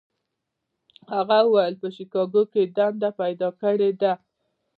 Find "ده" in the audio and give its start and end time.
4.01-4.13